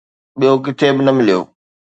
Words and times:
ٻيو 0.39 0.53
ڪٿي 0.65 0.87
به 0.95 1.01
نه 1.07 1.11
مليو. 1.17 1.41